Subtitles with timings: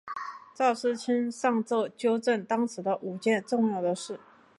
[0.55, 4.19] 赵世卿上奏纠正当时的五件重要的事。